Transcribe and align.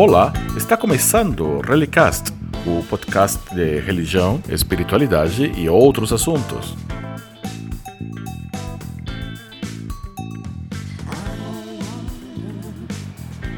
Olá, 0.00 0.32
está 0.56 0.76
começando 0.76 1.40
o 1.40 1.60
Relicast, 1.60 2.32
o 2.64 2.84
podcast 2.84 3.52
de 3.52 3.80
religião, 3.80 4.40
espiritualidade 4.48 5.50
e 5.56 5.68
outros 5.68 6.12
assuntos. 6.12 6.76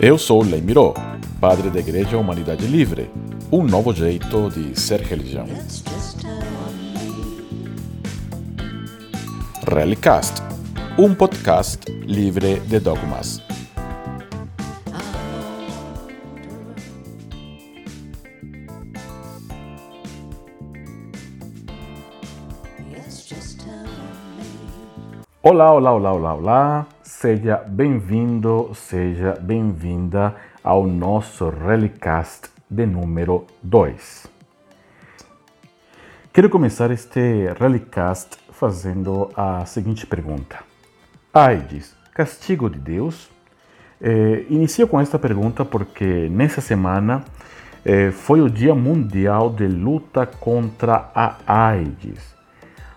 Eu 0.00 0.16
sou 0.16 0.42
Leimiro, 0.42 0.94
padre 1.38 1.68
da 1.68 1.78
Igreja 1.78 2.16
Humanidade 2.16 2.66
Livre, 2.66 3.10
um 3.52 3.62
novo 3.62 3.92
jeito 3.92 4.48
de 4.48 4.80
ser 4.80 5.02
religião. 5.02 5.46
Relicast, 9.70 10.40
um 10.96 11.14
podcast 11.14 11.80
livre 12.06 12.60
de 12.60 12.80
dogmas. 12.80 13.49
Olá, 25.52 25.72
olá, 25.72 25.92
olá, 25.92 26.12
olá, 26.12 26.34
olá. 26.34 26.86
Seja 27.02 27.56
bem-vindo, 27.56 28.70
seja 28.72 29.36
bem-vinda 29.40 30.36
ao 30.62 30.86
nosso 30.86 31.48
Relicast 31.48 32.50
de 32.70 32.86
número 32.86 33.44
2. 33.60 34.28
Quero 36.32 36.48
começar 36.48 36.92
este 36.92 37.52
Relicast 37.58 38.38
fazendo 38.52 39.28
a 39.36 39.66
seguinte 39.66 40.06
pergunta: 40.06 40.60
AIDS, 41.34 41.96
castigo 42.14 42.70
de 42.70 42.78
Deus? 42.78 43.28
Eh, 44.00 44.46
inicio 44.48 44.86
com 44.86 45.00
esta 45.00 45.18
pergunta 45.18 45.64
porque 45.64 46.28
nessa 46.30 46.60
semana 46.60 47.24
eh, 47.84 48.12
foi 48.12 48.40
o 48.40 48.48
Dia 48.48 48.72
Mundial 48.76 49.50
de 49.50 49.66
Luta 49.66 50.26
contra 50.26 51.10
a 51.12 51.38
AIDS. 51.44 52.39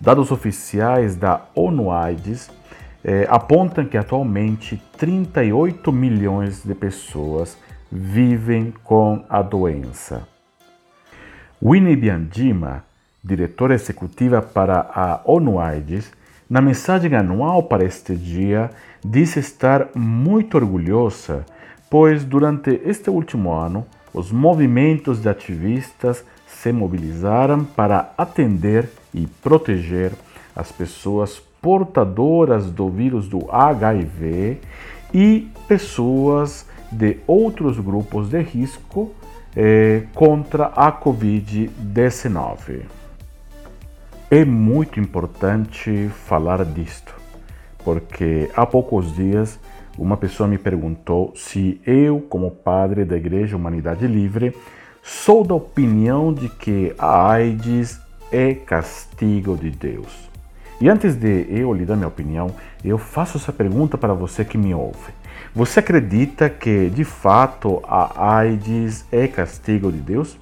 Dados 0.00 0.30
oficiais 0.30 1.16
da 1.16 1.42
ONU-AIDS 1.54 2.50
eh, 3.02 3.26
apontam 3.30 3.86
que 3.86 3.96
atualmente 3.96 4.82
38 4.98 5.90
milhões 5.90 6.62
de 6.62 6.74
pessoas 6.74 7.56
vivem 7.90 8.74
com 8.84 9.24
a 9.28 9.40
doença. 9.40 10.28
Winnie 11.62 11.96
Biandima, 11.96 12.84
diretora 13.24 13.74
executiva 13.74 14.42
para 14.42 14.80
a 14.94 15.20
ONU-AIDS, 15.24 16.12
na 16.48 16.60
mensagem 16.60 17.14
anual 17.14 17.62
para 17.62 17.84
este 17.84 18.14
dia, 18.14 18.70
disse 19.02 19.40
estar 19.40 19.88
muito 19.94 20.56
orgulhosa, 20.56 21.46
pois 21.88 22.22
durante 22.22 22.80
este 22.84 23.08
último 23.08 23.52
ano, 23.52 23.86
os 24.16 24.32
movimentos 24.32 25.20
de 25.20 25.28
ativistas 25.28 26.24
se 26.46 26.72
mobilizaram 26.72 27.62
para 27.64 28.14
atender 28.16 28.88
e 29.12 29.26
proteger 29.26 30.12
as 30.54 30.72
pessoas 30.72 31.38
portadoras 31.60 32.70
do 32.70 32.88
vírus 32.88 33.28
do 33.28 33.46
HIV 33.50 34.58
e 35.12 35.50
pessoas 35.68 36.66
de 36.90 37.18
outros 37.26 37.78
grupos 37.78 38.30
de 38.30 38.40
risco 38.40 39.12
eh, 39.54 40.04
contra 40.14 40.68
a 40.74 40.90
Covid-19. 40.90 42.84
É 44.30 44.46
muito 44.46 44.98
importante 44.98 46.08
falar 46.24 46.64
disto, 46.64 47.14
porque 47.84 48.50
há 48.56 48.64
poucos 48.64 49.14
dias 49.14 49.58
uma 49.98 50.16
pessoa 50.16 50.48
me 50.48 50.58
perguntou 50.58 51.32
se 51.34 51.80
eu, 51.86 52.20
como 52.20 52.50
padre 52.50 53.04
da 53.04 53.16
Igreja 53.16 53.56
Humanidade 53.56 54.06
Livre, 54.06 54.54
sou 55.02 55.44
da 55.44 55.54
opinião 55.54 56.32
de 56.32 56.48
que 56.48 56.94
a 56.98 57.30
AIDS 57.30 58.00
é 58.30 58.54
castigo 58.54 59.56
de 59.56 59.70
Deus. 59.70 60.28
E 60.80 60.88
antes 60.88 61.14
de 61.14 61.46
eu 61.48 61.72
lhe 61.72 61.86
dar 61.86 61.96
minha 61.96 62.08
opinião, 62.08 62.50
eu 62.84 62.98
faço 62.98 63.38
essa 63.38 63.52
pergunta 63.52 63.96
para 63.96 64.12
você 64.12 64.44
que 64.44 64.58
me 64.58 64.74
ouve. 64.74 65.12
Você 65.54 65.80
acredita 65.80 66.50
que 66.50 66.90
de 66.90 67.04
fato 67.04 67.82
a 67.84 68.38
AIDS 68.38 69.06
é 69.10 69.26
castigo 69.26 69.90
de 69.90 69.98
Deus? 69.98 70.38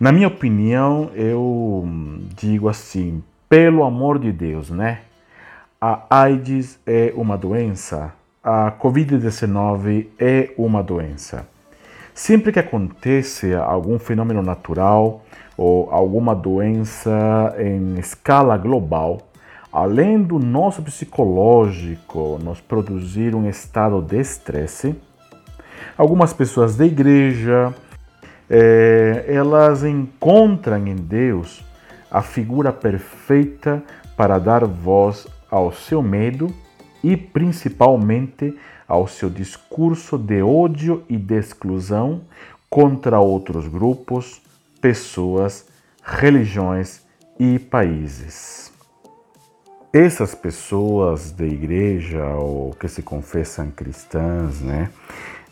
Na 0.00 0.12
minha 0.12 0.28
opinião, 0.28 1.10
eu 1.14 1.86
digo 2.36 2.68
assim, 2.68 3.22
pelo 3.48 3.84
amor 3.84 4.18
de 4.18 4.32
Deus, 4.32 4.70
né? 4.70 5.00
A 5.80 6.06
AIDS 6.22 6.78
é 6.86 7.12
uma 7.14 7.36
doença, 7.36 8.12
a 8.46 8.70
Covid-19 8.70 10.06
é 10.20 10.54
uma 10.56 10.80
doença. 10.80 11.48
Sempre 12.14 12.52
que 12.52 12.60
acontece 12.60 13.52
algum 13.52 13.98
fenômeno 13.98 14.40
natural 14.40 15.24
ou 15.56 15.90
alguma 15.90 16.32
doença 16.32 17.56
em 17.58 17.98
escala 17.98 18.56
global, 18.56 19.18
além 19.72 20.22
do 20.22 20.38
nosso 20.38 20.80
psicológico 20.80 22.38
nos 22.40 22.60
produzir 22.60 23.34
um 23.34 23.48
estado 23.48 24.00
de 24.00 24.20
estresse, 24.20 24.94
algumas 25.98 26.32
pessoas 26.32 26.76
da 26.76 26.86
igreja 26.86 27.74
é, 28.48 29.24
elas 29.26 29.82
encontram 29.82 30.86
em 30.86 30.94
Deus 30.94 31.64
a 32.08 32.22
figura 32.22 32.72
perfeita 32.72 33.82
para 34.16 34.38
dar 34.38 34.64
voz 34.64 35.26
ao 35.50 35.72
seu 35.72 36.00
medo 36.00 36.54
e 37.06 37.16
principalmente 37.16 38.52
ao 38.88 39.06
seu 39.06 39.30
discurso 39.30 40.18
de 40.18 40.42
ódio 40.42 41.04
e 41.08 41.16
de 41.16 41.38
exclusão 41.38 42.22
contra 42.68 43.20
outros 43.20 43.68
grupos, 43.68 44.42
pessoas, 44.80 45.68
religiões 46.02 47.02
e 47.38 47.60
países. 47.60 48.72
Essas 49.92 50.34
pessoas 50.34 51.30
da 51.30 51.46
igreja 51.46 52.26
ou 52.34 52.72
que 52.72 52.88
se 52.88 53.02
confessam 53.02 53.70
cristãs, 53.70 54.60
né, 54.60 54.90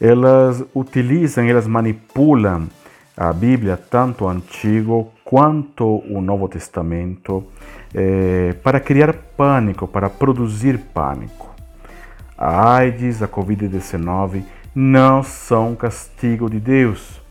elas 0.00 0.64
utilizam, 0.74 1.44
elas 1.44 1.68
manipulam 1.68 2.68
a 3.16 3.32
Bíblia, 3.32 3.76
tanto 3.76 4.24
o 4.24 4.28
Antigo 4.28 5.12
quanto 5.24 6.02
o 6.10 6.20
Novo 6.20 6.48
Testamento, 6.48 7.46
eh, 7.94 8.54
para 8.62 8.80
criar 8.80 9.12
pânico, 9.36 9.86
para 9.86 10.10
produzir 10.10 10.78
pânico. 10.78 11.54
A 12.36 12.74
AIDS, 12.76 13.22
a 13.22 13.28
Covid-19 13.28 14.42
não 14.74 15.22
são 15.22 15.76
castigo 15.76 16.50
de 16.50 16.58
Deus. 16.58 17.22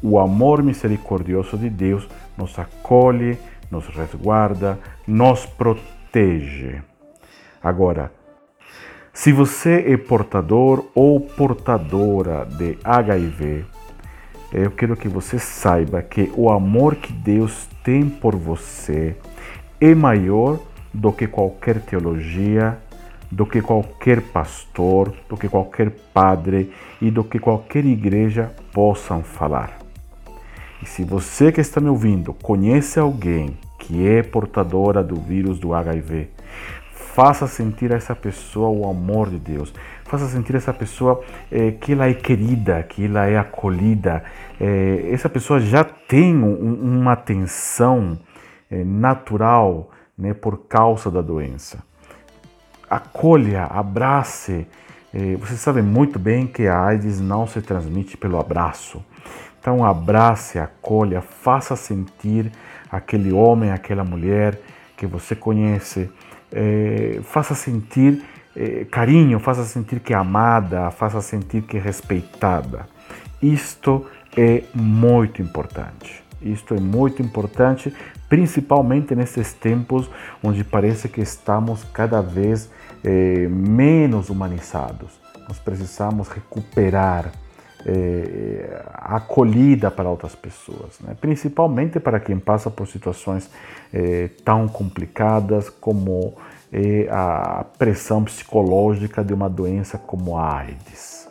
O 0.00 0.18
amor 0.18 0.62
misericordioso 0.62 1.58
de 1.58 1.68
Deus 1.68 2.08
nos 2.36 2.56
acolhe, 2.56 3.36
nos 3.68 3.88
resguarda, 3.88 4.78
nos 5.06 5.44
protege. 5.44 6.80
Agora, 7.60 8.12
se 9.12 9.32
você 9.32 9.84
é 9.88 9.96
portador 9.96 10.86
ou 10.94 11.18
portadora 11.20 12.46
de 12.46 12.78
HIV, 12.84 13.64
eu 14.52 14.70
quero 14.70 14.96
que 14.96 15.08
você 15.08 15.40
saiba 15.40 16.00
que 16.00 16.32
o 16.36 16.48
amor 16.48 16.94
que 16.94 17.12
Deus 17.12 17.68
tem 17.82 18.08
por 18.08 18.36
você 18.36 19.16
é 19.80 19.94
maior 19.94 20.58
do 20.92 21.12
que 21.12 21.26
qualquer 21.26 21.80
teologia, 21.80 22.78
do 23.30 23.46
que 23.46 23.60
qualquer 23.60 24.20
pastor, 24.22 25.14
do 25.28 25.36
que 25.36 25.48
qualquer 25.48 25.90
padre 26.12 26.72
e 27.00 27.10
do 27.10 27.22
que 27.22 27.38
qualquer 27.38 27.84
igreja 27.84 28.50
possam 28.72 29.22
falar. 29.22 29.78
E 30.82 30.86
se 30.86 31.04
você 31.04 31.52
que 31.52 31.60
está 31.60 31.80
me 31.80 31.88
ouvindo 31.88 32.32
conhece 32.32 32.98
alguém 32.98 33.56
que 33.78 34.06
é 34.06 34.22
portadora 34.22 35.02
do 35.02 35.16
vírus 35.16 35.58
do 35.58 35.74
HIV, 35.74 36.28
faça 37.18 37.46
sentir 37.46 37.92
a 37.92 37.96
essa 37.96 38.14
pessoa 38.14 38.68
o 38.68 38.88
amor 38.88 39.28
de 39.28 39.38
Deus. 39.38 39.74
Faça 40.04 40.26
sentir 40.28 40.54
essa 40.54 40.72
pessoa 40.72 41.22
eh, 41.50 41.72
que 41.72 41.92
ela 41.92 42.08
é 42.08 42.14
querida, 42.14 42.82
que 42.82 43.04
ela 43.04 43.26
é 43.26 43.36
acolhida. 43.36 44.22
Eh, 44.60 45.10
essa 45.12 45.28
pessoa 45.28 45.58
já 45.60 45.84
tem 45.84 46.36
um, 46.36 47.00
uma 47.00 47.12
atenção 47.12 48.16
natural 48.70 49.90
né, 50.16 50.34
por 50.34 50.66
causa 50.66 51.10
da 51.10 51.22
doença 51.22 51.78
acolha, 52.88 53.64
abrace. 53.64 54.66
É, 55.12 55.36
você 55.36 55.56
sabe 55.56 55.82
muito 55.82 56.18
bem 56.18 56.46
que 56.46 56.66
a 56.66 56.80
AIDS 56.80 57.20
não 57.20 57.46
se 57.46 57.60
transmite 57.60 58.16
pelo 58.16 58.38
abraço. 58.38 59.04
Então, 59.60 59.84
abrace, 59.84 60.58
acolha, 60.58 61.20
faça 61.20 61.76
sentir 61.76 62.50
aquele 62.90 63.32
homem, 63.32 63.70
aquela 63.70 64.04
mulher 64.04 64.58
que 64.96 65.06
você 65.06 65.34
conhece, 65.34 66.10
é, 66.52 67.20
faça 67.22 67.54
sentir 67.54 68.22
é, 68.56 68.84
carinho, 68.84 69.38
faça 69.38 69.64
sentir 69.64 70.00
que 70.00 70.12
é 70.12 70.16
amada, 70.16 70.90
faça 70.90 71.20
sentir 71.20 71.62
que 71.62 71.76
é 71.76 71.80
respeitada. 71.80 72.86
Isto 73.42 74.06
é 74.36 74.62
muito 74.74 75.42
importante. 75.42 76.27
Isto 76.40 76.74
é 76.74 76.80
muito 76.80 77.22
importante, 77.22 77.92
principalmente 78.28 79.14
nesses 79.14 79.52
tempos 79.52 80.08
onde 80.42 80.62
parece 80.64 81.08
que 81.08 81.20
estamos 81.20 81.84
cada 81.92 82.20
vez 82.20 82.70
eh, 83.04 83.48
menos 83.48 84.30
humanizados. 84.30 85.18
Nós 85.48 85.58
precisamos 85.58 86.28
recuperar 86.28 87.32
é, 87.86 88.82
acolhida 88.92 89.90
para 89.90 90.10
outras 90.10 90.34
pessoas, 90.34 90.98
né? 91.00 91.16
principalmente 91.18 91.98
para 92.00 92.18
quem 92.20 92.38
passa 92.38 92.68
por 92.68 92.86
situações 92.86 93.48
tão 94.44 94.68
complicadas 94.68 95.70
como 95.70 96.34
a 97.10 97.64
pressão 97.78 98.24
psicológica 98.24 99.24
de 99.24 99.32
uma 99.32 99.48
doença 99.48 99.96
como 99.96 100.36
a 100.36 100.58
AIDS. 100.58 101.27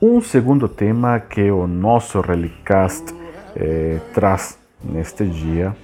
Um 0.00 0.20
segundo 0.20 0.68
tema 0.68 1.18
que 1.18 1.50
o 1.50 1.66
nosso 1.66 2.20
Relicast 2.20 3.12
eh, 3.56 3.98
traz 4.14 4.56
neste 4.80 5.26
dia 5.26 5.74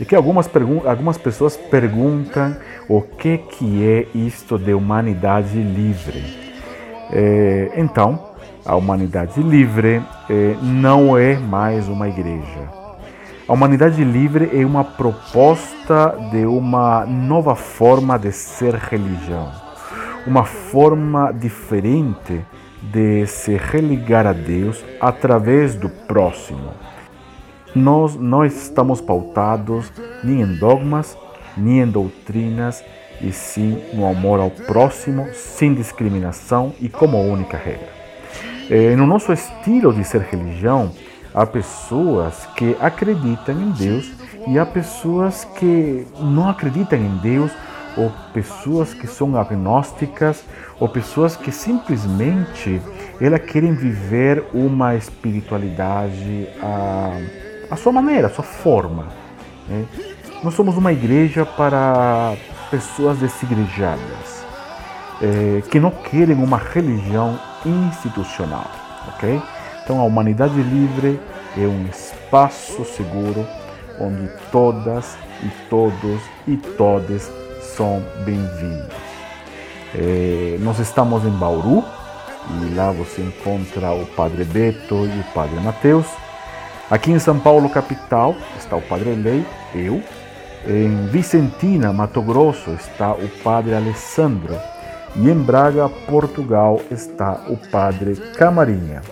é 0.00 0.04
que 0.04 0.14
algumas, 0.14 0.48
algumas 0.84 1.18
pessoas 1.18 1.56
perguntam 1.56 2.56
o 2.88 3.02
que, 3.02 3.38
que 3.38 3.84
é 3.84 4.06
isto 4.16 4.56
de 4.56 4.72
humanidade 4.72 5.60
livre. 5.60 6.22
Eh, 7.10 7.72
então, 7.76 8.36
a 8.64 8.76
humanidade 8.76 9.42
livre 9.42 10.00
eh, 10.30 10.56
não 10.62 11.18
é 11.18 11.36
mais 11.36 11.88
uma 11.88 12.08
igreja. 12.08 12.70
A 13.48 13.52
humanidade 13.52 14.04
livre 14.04 14.48
é 14.56 14.64
uma 14.64 14.84
proposta 14.84 16.16
de 16.30 16.46
uma 16.46 17.04
nova 17.04 17.56
forma 17.56 18.16
de 18.16 18.30
ser 18.30 18.76
religião, 18.76 19.50
uma 20.24 20.44
forma 20.44 21.32
diferente 21.32 22.44
de 22.82 23.26
se 23.26 23.56
religar 23.56 24.26
a 24.26 24.32
Deus 24.32 24.84
através 25.00 25.74
do 25.74 25.88
próximo. 25.88 26.70
Nós 27.74 28.14
não 28.16 28.44
estamos 28.44 29.00
pautados 29.00 29.92
nem 30.24 30.40
em 30.40 30.56
dogmas, 30.56 31.16
nem 31.56 31.80
em 31.80 31.86
doutrinas, 31.86 32.82
e 33.20 33.32
sim 33.32 33.82
no 33.94 34.06
amor 34.06 34.40
ao 34.40 34.50
próximo, 34.50 35.26
sem 35.32 35.74
discriminação 35.74 36.74
e 36.80 36.88
como 36.88 37.20
única 37.20 37.56
regra. 37.56 37.88
Eh, 38.70 38.96
no 38.96 39.06
nosso 39.06 39.32
estilo 39.32 39.92
de 39.92 40.04
ser 40.04 40.22
religião, 40.22 40.90
há 41.34 41.46
pessoas 41.46 42.46
que 42.56 42.76
acreditam 42.80 43.54
em 43.54 43.70
Deus 43.70 44.10
e 44.46 44.58
há 44.58 44.66
pessoas 44.66 45.44
que 45.58 46.06
não 46.18 46.48
acreditam 46.48 46.98
em 46.98 47.16
Deus 47.18 47.50
ou 47.96 48.12
pessoas 48.32 48.92
que 48.92 49.06
são 49.06 49.36
agnósticas, 49.36 50.44
ou 50.78 50.88
pessoas 50.88 51.36
que 51.36 51.50
simplesmente 51.50 52.80
elas 53.20 53.40
querem 53.42 53.72
viver 53.74 54.44
uma 54.52 54.94
espiritualidade 54.94 56.48
à, 56.62 57.18
à 57.70 57.76
sua 57.76 57.92
maneira, 57.92 58.26
à 58.26 58.30
sua 58.30 58.44
forma. 58.44 59.06
Né? 59.68 59.86
Nós 60.42 60.54
somos 60.54 60.76
uma 60.76 60.92
igreja 60.92 61.46
para 61.46 62.36
pessoas 62.70 63.18
desigrejadas, 63.18 64.44
é, 65.22 65.62
que 65.70 65.80
não 65.80 65.90
querem 65.90 66.36
uma 66.36 66.58
religião 66.58 67.38
institucional, 67.64 68.70
ok? 69.08 69.40
Então 69.82 70.00
a 70.00 70.04
humanidade 70.04 70.60
livre 70.60 71.18
é 71.56 71.66
um 71.66 71.86
espaço 71.86 72.84
seguro 72.84 73.46
onde 73.98 74.28
todas 74.52 75.16
e 75.42 75.48
todos 75.70 76.20
e 76.46 76.56
todas 76.56 77.30
são 77.76 78.02
bem-vindos. 78.24 78.88
É, 79.94 80.56
nós 80.60 80.78
estamos 80.78 81.24
em 81.24 81.30
Bauru 81.30 81.84
e 82.62 82.74
lá 82.74 82.90
você 82.90 83.20
encontra 83.20 83.92
o 83.92 84.06
Padre 84.06 84.44
Beto 84.44 84.94
e 84.94 85.20
o 85.20 85.24
Padre 85.34 85.60
Mateus. 85.60 86.06
Aqui 86.90 87.12
em 87.12 87.18
São 87.18 87.38
Paulo, 87.38 87.68
capital, 87.68 88.34
está 88.56 88.76
o 88.76 88.82
Padre 88.82 89.14
Lei, 89.14 89.44
eu. 89.74 90.02
Em 90.66 91.06
Vicentina, 91.08 91.92
Mato 91.92 92.22
Grosso, 92.22 92.70
está 92.70 93.12
o 93.12 93.28
Padre 93.44 93.74
Alessandro. 93.74 94.56
E 95.14 95.28
em 95.28 95.34
Braga, 95.34 95.88
Portugal, 95.88 96.80
está 96.90 97.44
o 97.46 97.58
Padre 97.70 98.16
Camarinha. 98.38 99.02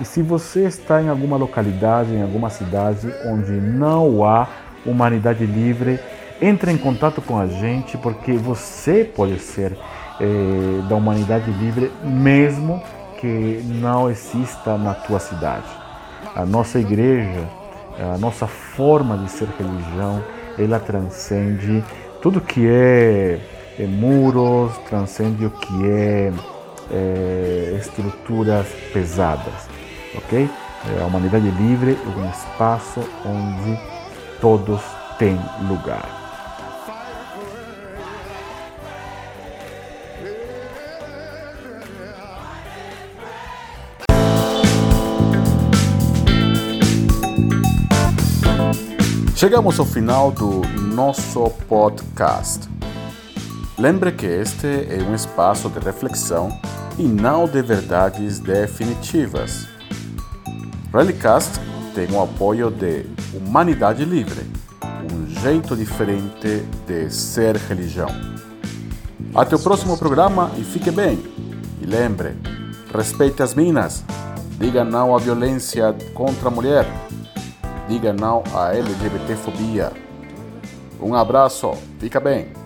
E 0.00 0.04
se 0.04 0.22
você 0.22 0.64
está 0.64 1.02
em 1.02 1.08
alguma 1.08 1.36
localidade, 1.36 2.14
em 2.14 2.22
alguma 2.22 2.50
cidade 2.50 3.12
onde 3.24 3.52
não 3.52 4.24
há 4.24 4.46
humanidade 4.84 5.44
livre, 5.44 5.98
entre 6.40 6.70
em 6.70 6.76
contato 6.76 7.20
com 7.22 7.38
a 7.38 7.46
gente, 7.46 7.96
porque 7.98 8.32
você 8.32 9.04
pode 9.04 9.38
ser 9.38 9.76
é, 10.20 10.88
da 10.88 10.94
humanidade 10.96 11.50
livre, 11.50 11.90
mesmo 12.02 12.82
que 13.20 13.62
não 13.64 14.10
exista 14.10 14.76
na 14.76 14.94
tua 14.94 15.18
cidade. 15.18 15.66
A 16.34 16.44
nossa 16.44 16.78
igreja, 16.78 17.48
a 18.14 18.18
nossa 18.18 18.46
forma 18.46 19.16
de 19.18 19.30
ser 19.30 19.48
religião, 19.58 20.22
ela 20.58 20.78
transcende 20.78 21.82
tudo 22.20 22.40
que 22.40 22.66
é, 22.66 23.38
é 23.78 23.86
muros, 23.86 24.76
transcende 24.88 25.46
o 25.46 25.50
que 25.50 25.88
é, 25.88 26.32
é 26.90 27.76
estruturas 27.78 28.66
pesadas, 28.92 29.68
ok? 30.14 30.48
É, 30.88 31.02
a 31.02 31.06
humanidade 31.06 31.48
livre 31.50 31.96
é 32.04 32.18
um 32.18 32.30
espaço 32.30 33.00
onde 33.24 33.78
todos 34.40 34.80
têm 35.18 35.38
lugar. 35.68 36.25
Chegamos 49.36 49.78
ao 49.78 49.84
final 49.84 50.30
do 50.30 50.62
nosso 50.94 51.50
podcast. 51.68 52.70
Lembre 53.78 54.10
que 54.10 54.24
este 54.24 54.66
é 54.66 55.06
um 55.06 55.14
espaço 55.14 55.68
de 55.68 55.78
reflexão 55.78 56.48
e 56.98 57.02
não 57.02 57.46
de 57.46 57.60
verdades 57.60 58.40
definitivas. 58.40 59.68
Relicast 60.90 61.60
tem 61.94 62.10
o 62.12 62.22
apoio 62.22 62.70
de 62.70 63.04
Humanidade 63.34 64.06
Livre, 64.06 64.40
um 65.12 65.26
jeito 65.42 65.76
diferente 65.76 66.62
de 66.86 67.10
ser 67.10 67.56
religião. 67.56 68.08
Até 69.34 69.54
o 69.54 69.60
próximo 69.60 69.98
programa 69.98 70.50
e 70.56 70.64
fique 70.64 70.90
bem. 70.90 71.22
E 71.82 71.84
lembre, 71.84 72.38
respeite 72.90 73.42
as 73.42 73.54
minas, 73.54 74.02
diga 74.58 74.82
não 74.82 75.14
à 75.14 75.18
violência 75.18 75.94
contra 76.14 76.48
a 76.48 76.50
mulher 76.50 76.86
diga 77.88 78.12
não 78.12 78.42
à 78.54 78.74
LGBTfobia. 78.74 79.92
Um 81.00 81.14
abraço, 81.14 81.72
fica 81.98 82.18
bem. 82.18 82.65